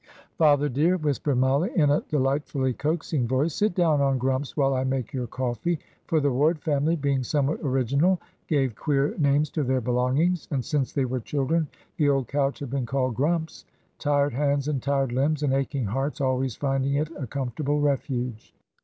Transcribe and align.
"Father, 0.35 0.67
dear," 0.67 0.97
whispered 0.97 1.37
Mollie, 1.37 1.69
in 1.75 1.91
a 1.91 2.01
delightfully 2.01 2.73
coaxing 2.73 3.27
voice, 3.27 3.53
"sit 3.53 3.75
down 3.75 4.01
on 4.01 4.17
Grumps 4.17 4.57
while 4.57 4.73
I 4.73 4.83
make 4.83 5.13
your 5.13 5.27
coffee;" 5.27 5.77
for 6.07 6.19
the 6.19 6.31
Ward 6.31 6.59
family, 6.59 6.95
being 6.95 7.21
somewhat 7.23 7.59
original, 7.61 8.19
gave 8.47 8.73
queer 8.73 9.13
names 9.19 9.51
to 9.51 9.61
their 9.63 9.79
belongings; 9.79 10.47
and 10.49 10.65
since 10.65 10.91
they 10.91 11.05
were 11.05 11.19
children 11.19 11.67
the 11.97 12.09
old 12.09 12.27
couch 12.27 12.57
had 12.57 12.71
been 12.71 12.87
called 12.87 13.13
"Grumps," 13.13 13.63
tired 13.99 14.33
hands 14.33 14.67
and 14.67 14.81
tired 14.81 15.11
limbs 15.11 15.43
and 15.43 15.53
aching 15.53 15.85
hearts 15.85 16.19
always 16.19 16.55
finding 16.55 16.95
it 16.95 17.11
a 17.19 17.27
comfortable 17.27 17.79
refuge. 17.79 18.55